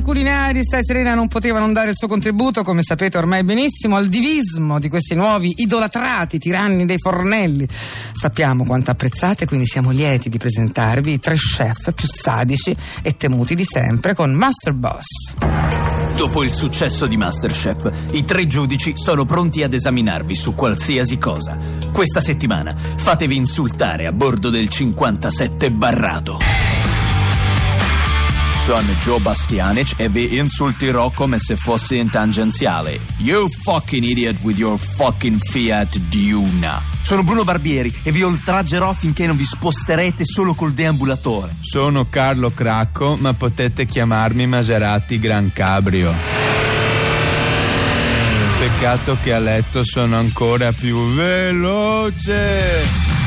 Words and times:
amanti 0.00 0.02
culinari, 0.02 0.64
stai 0.64 0.84
serena 0.84 1.14
non 1.14 1.28
poteva 1.28 1.58
non 1.58 1.72
dare 1.72 1.90
il 1.90 1.96
suo 1.96 2.08
contributo, 2.08 2.62
come 2.62 2.82
sapete 2.82 3.18
ormai 3.18 3.44
benissimo, 3.44 3.96
al 3.96 4.08
divismo 4.08 4.78
di 4.78 4.88
questi 4.88 5.14
nuovi 5.14 5.54
idolatrati 5.56 6.38
tiranni 6.38 6.86
dei 6.86 6.98
fornelli. 6.98 7.66
Sappiamo 8.12 8.64
quanto 8.64 8.90
apprezzate, 8.90 9.46
quindi 9.46 9.66
siamo 9.66 9.90
lieti 9.90 10.28
di 10.28 10.38
presentarvi 10.38 11.12
i 11.12 11.18
tre 11.18 11.34
chef 11.34 11.92
più 11.92 12.08
sadici 12.08 12.74
e 13.02 13.16
temuti 13.16 13.54
di 13.54 13.64
sempre 13.64 14.14
con 14.14 14.32
Master 14.32 14.72
Boss. 14.72 15.34
Dopo 16.16 16.42
il 16.42 16.52
successo 16.52 17.06
di 17.06 17.16
Masterchef, 17.16 17.90
i 18.12 18.24
tre 18.24 18.46
giudici 18.46 18.92
sono 18.96 19.24
pronti 19.24 19.62
ad 19.62 19.72
esaminarvi 19.72 20.34
su 20.34 20.54
qualsiasi 20.54 21.18
cosa. 21.18 21.56
Questa 21.92 22.20
settimana 22.20 22.74
fatevi 22.76 23.36
insultare 23.36 24.06
a 24.06 24.12
bordo 24.12 24.50
del 24.50 24.68
57 24.68 25.70
Barrato. 25.70 26.69
Sono 28.70 28.92
Joe 29.02 29.18
Bastianic 29.18 29.94
e 29.96 30.08
vi 30.08 30.38
insulterò 30.38 31.10
come 31.10 31.40
se 31.40 31.56
fossi 31.56 31.96
in 31.96 32.08
tangenziale. 32.08 33.00
You 33.16 33.48
fucking 33.48 34.04
idiot 34.04 34.36
with 34.42 34.58
your 34.58 34.78
fucking 34.78 35.40
Fiat 35.40 35.98
Duna. 35.98 36.80
Sono 37.02 37.24
Bruno 37.24 37.42
Barbieri 37.42 37.92
e 38.04 38.12
vi 38.12 38.22
oltraggerò 38.22 38.92
finché 38.92 39.26
non 39.26 39.36
vi 39.36 39.44
sposterete 39.44 40.24
solo 40.24 40.54
col 40.54 40.72
deambulatore. 40.72 41.56
Sono 41.62 42.06
Carlo 42.08 42.52
Cracco, 42.54 43.16
ma 43.18 43.32
potete 43.32 43.86
chiamarmi 43.86 44.46
Maserati 44.46 45.18
Gran 45.18 45.52
Cabrio. 45.52 46.14
Peccato 48.56 49.16
che 49.20 49.32
a 49.32 49.40
letto 49.40 49.82
sono 49.82 50.16
ancora 50.16 50.70
più 50.70 51.12
veloce. 51.12 53.18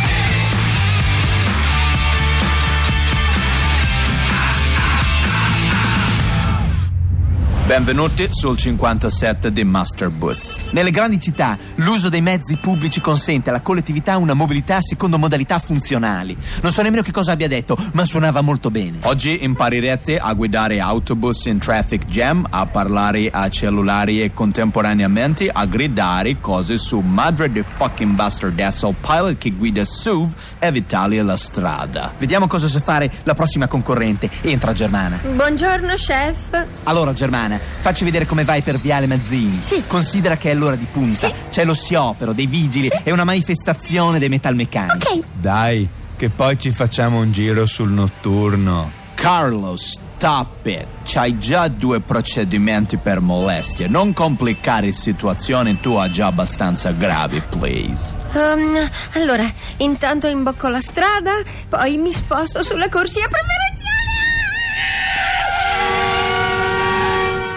Benvenuti 7.66 8.28
sul 8.30 8.58
57 8.58 9.50
di 9.50 9.64
Masterbus. 9.64 10.68
Nelle 10.72 10.92
grandi 10.92 11.18
città 11.18 11.58
l'uso 11.76 12.10
dei 12.10 12.20
mezzi 12.20 12.58
pubblici 12.58 13.00
consente 13.00 13.50
alla 13.50 13.62
collettività 13.62 14.18
una 14.18 14.34
mobilità 14.34 14.82
secondo 14.82 15.18
modalità 15.18 15.60
funzionali. 15.60 16.36
Non 16.62 16.74
so 16.74 16.82
nemmeno 16.82 17.02
che 17.02 17.14
cosa 17.14 17.32
abbia 17.32 17.48
detto, 17.48 17.78
ma 17.94 18.04
suonava 18.04 18.41
molto 18.41 18.70
bene. 18.70 18.98
Oggi 19.04 19.46
imparerete 19.46 20.18
a 20.18 20.34
guidare 20.34 20.82
autobus 20.82 21.46
in 21.46 21.58
traffic 21.58 22.06
jam, 22.06 22.46
a 22.50 22.66
parlare 22.66 23.30
a 23.32 23.50
cellulari 23.50 24.22
e 24.22 24.34
contemporaneamente 24.34 25.50
a 25.50 25.66
gridare 25.66 26.41
cose 26.41 26.78
su 26.78 27.00
Madre 27.00 27.50
di 27.50 27.64
fucking 27.64 28.14
bastard 28.14 28.60
asshole 28.60 28.96
pilot 29.00 29.38
che 29.38 29.52
guida 29.52 29.86
SUV 29.86 30.34
e 30.60 30.70
Vitalia 30.70 31.24
la 31.24 31.38
strada. 31.38 32.12
Vediamo 32.18 32.48
cosa 32.48 32.68
sa 32.68 32.82
fare 32.82 33.10
la 33.24 33.34
prossima 33.34 33.68
concorrente. 33.68 34.30
Entra 34.41 34.74
Germana. 34.74 35.18
Buongiorno, 35.24 35.94
chef. 35.94 36.66
Allora 36.84 37.14
Germana, 37.14 37.52
facci 37.59 38.04
vedere 38.04 38.26
come 38.26 38.43
vai 38.43 38.62
per 38.62 38.79
Viale 38.79 39.07
Mazzini. 39.07 39.59
Sì. 39.62 39.84
Considera 39.87 40.37
che 40.37 40.51
è 40.51 40.54
l'ora 40.54 40.76
di 40.76 40.87
punta. 40.91 41.27
Sì. 41.27 41.34
C'è 41.49 41.65
lo 41.65 41.73
sciopero 41.73 42.34
dei 42.34 42.48
vigili 42.48 42.90
e 43.04 43.12
una 43.12 43.23
manifestazione 43.23 44.20
dei 44.20 44.29
metalmeccanici. 44.29 45.07
Ok. 45.18 45.23
Dai, 45.34 45.87
che 46.15 46.29
poi 46.29 46.60
ci 46.60 46.71
facciamo 46.71 47.20
un 47.20 47.32
giro 47.32 47.65
sul 47.65 47.91
notturno. 47.91 49.01
Carlo, 49.15 49.76
stop 49.77 50.65
it. 50.65 50.87
C'hai 51.05 51.37
già 51.40 51.68
due 51.68 52.01
procedimenti 52.01 52.98
per 52.98 53.20
molestie. 53.20 53.88
Non 53.88 54.13
complicare 54.13 54.91
situazioni 54.91 55.79
tu 55.79 55.93
ha 55.93 56.10
già 56.10 56.27
abbastanza 56.27 56.91
gravi, 56.91 57.41
please. 57.41 58.15
Um, 58.34 58.77
allora, 59.13 59.45
intanto 59.77 60.27
imbocco 60.27 60.67
la 60.67 60.82
strada, 60.82 61.32
poi 61.70 61.98
mi 61.98 62.12
sposto 62.12 62.63
sulla 62.63 62.90
corsia 62.90 63.27
preferenziale. 63.29 63.63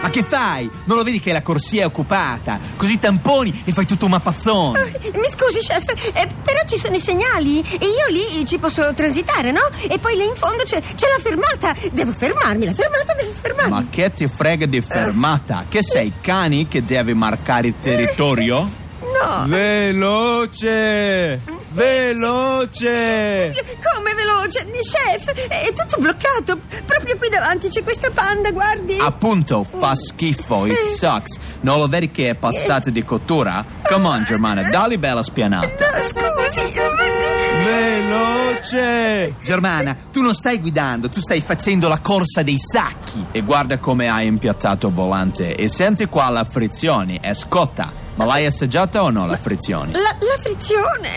Ma 0.06 0.12
che 0.12 0.22
fai? 0.22 0.70
Non 0.84 0.96
lo 0.96 1.02
vedi 1.02 1.18
che 1.18 1.32
la 1.32 1.42
corsia 1.42 1.82
è 1.82 1.84
occupata? 1.84 2.60
Così 2.76 2.96
tamponi 2.96 3.62
e 3.64 3.72
fai 3.72 3.86
tutto 3.86 4.04
un 4.04 4.12
mappazzone. 4.12 4.78
Mi 5.02 5.28
scusi, 5.28 5.58
chef, 5.58 5.88
eh, 6.14 6.28
però 6.44 6.60
ci 6.64 6.78
sono 6.78 6.94
i 6.94 7.00
segnali 7.00 7.58
e 7.58 7.86
io 7.86 8.06
lì 8.10 8.46
ci 8.46 8.56
posso 8.58 8.94
transitare, 8.94 9.50
no? 9.50 9.62
E 9.88 9.98
poi 9.98 10.16
là 10.16 10.22
in 10.22 10.36
fondo 10.36 10.62
c'è, 10.62 10.80
c'è 10.80 11.06
la 11.08 11.20
fermata. 11.20 11.74
Devo 11.90 12.12
fermarmi, 12.12 12.66
la 12.66 12.74
fermata 12.74 13.14
devo 13.14 13.32
fermarmi. 13.40 13.72
Ma 13.72 13.84
che 13.90 14.12
ti 14.14 14.28
frega 14.28 14.66
di 14.66 14.80
fermata? 14.80 15.64
Che 15.68 15.82
sei 15.82 16.12
cani 16.20 16.68
che 16.68 16.84
devi 16.84 17.12
marcare 17.12 17.66
il 17.66 17.74
territorio? 17.80 18.84
No. 19.06 19.46
Veloce! 19.46 21.40
Veloce! 21.70 23.52
Come 23.92 24.14
veloce? 24.14 24.66
Chef, 24.82 25.32
è 25.48 25.72
tutto 25.72 26.00
bloccato. 26.00 26.58
Proprio 26.84 27.16
qui 27.16 27.28
davanti 27.28 27.68
c'è 27.68 27.82
questa 27.82 28.10
panda, 28.10 28.50
guardi. 28.52 28.98
Appunto, 28.98 29.64
fa 29.64 29.94
schifo, 29.94 30.66
it 30.66 30.94
sucks. 30.96 31.38
Non 31.60 31.78
lo 31.78 31.88
vedi 31.88 32.10
che 32.10 32.30
è 32.30 32.34
passata 32.34 32.90
di 32.90 33.04
cottura? 33.04 33.64
Come 33.82 34.06
on, 34.06 34.24
Germana, 34.24 34.62
dali 34.62 34.98
bella 34.98 35.22
spianata. 35.22 35.66
No, 35.66 36.02
scusi. 36.02 36.74
Veloce! 37.64 39.34
Germana, 39.42 39.96
tu 40.12 40.22
non 40.22 40.34
stai 40.34 40.60
guidando, 40.60 41.08
tu 41.08 41.20
stai 41.20 41.40
facendo 41.40 41.88
la 41.88 41.98
corsa 41.98 42.42
dei 42.42 42.58
sacchi. 42.58 43.26
E 43.32 43.40
guarda 43.40 43.78
come 43.78 44.08
hai 44.08 44.26
impiattato 44.26 44.88
il 44.88 44.94
volante. 44.94 45.56
E 45.56 45.68
senti 45.68 46.06
qua 46.06 46.28
la 46.28 46.44
frizione, 46.44 47.18
è 47.20 47.34
scotta. 47.34 48.04
Ma 48.16 48.24
l'hai 48.24 48.46
assaggiata 48.46 49.02
o 49.02 49.10
no 49.10 49.26
la 49.26 49.36
frizione? 49.36 49.92
La, 49.92 50.16
la 50.18 50.38
frizione. 50.40 51.10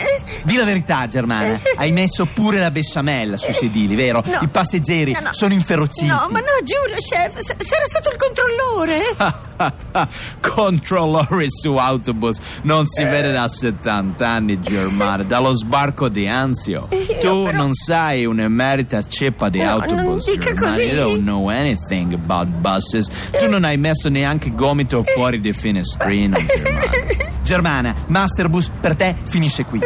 Di 0.43 0.55
la 0.57 0.65
verità, 0.65 1.07
Germana, 1.07 1.57
hai 1.77 1.91
messo 1.93 2.25
pure 2.25 2.59
la 2.59 2.71
besciamella 2.71 3.37
sui 3.37 3.53
sedili, 3.53 3.95
vero? 3.95 4.21
No. 4.25 4.39
I 4.41 4.47
passeggeri 4.49 5.13
No, 5.13 5.19
no. 5.21 5.33
sono 5.33 5.53
inferociti. 5.53 6.05
No, 6.07 6.27
ma 6.29 6.39
no, 6.39 6.47
giuro, 6.63 6.95
chef, 6.99 7.39
s- 7.39 7.55
sarà 7.63 7.85
stato 7.85 8.09
il 8.09 8.17
controllore. 8.17 9.47
Controllori 10.39 11.47
su 11.49 11.75
autobus 11.75 12.39
non 12.63 12.85
si 12.87 13.03
vede 13.03 13.31
da 13.31 13.47
70 13.47 14.27
anni, 14.27 14.59
Germana, 14.61 15.23
dallo 15.23 15.53
sbarco 15.53 16.07
di 16.09 16.27
Anzio. 16.27 16.87
Tu 16.89 17.43
però- 17.43 17.51
non 17.51 17.73
sai 17.73 18.25
un'emerita 18.25 19.01
ceppa 19.07 19.49
di 19.49 19.59
No, 19.61 19.69
autobus, 19.71 20.25
così. 20.55 20.81
You 20.83 20.95
don't 20.95 21.19
know 21.21 21.49
anything 21.49 22.13
about 22.13 22.47
buses. 22.47 23.09
Tu 23.37 23.49
non 23.49 23.63
hai 23.63 23.77
messo 23.77 24.09
neanche 24.09 24.53
gomito 24.53 25.03
fuori 25.03 25.39
di 25.39 25.51
finestrino, 25.53 26.37
Germana. 26.45 27.07
Germana, 27.43 27.95
Masterbus 28.07 28.69
per 28.79 28.95
te 28.95 29.15
finisce 29.23 29.65
qui. 29.65 29.79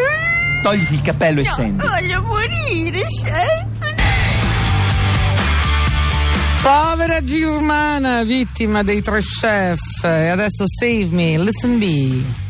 Togliti 0.62 0.94
il 0.96 1.02
cappello 1.02 1.40
e 1.42 1.44
No, 1.44 1.50
scendi. 1.52 1.86
voglio 1.86 2.22
morire, 2.22 3.00
chef. 3.00 3.66
Povera 6.64 7.22
Giurmana, 7.22 8.24
vittima 8.24 8.84
dei 8.84 9.02
tre 9.02 9.20
chef. 9.22 9.82
E 10.02 10.30
adesso 10.30 10.64
save 10.66 11.08
me, 11.12 11.38
listen 11.38 11.78
be. 11.78 12.43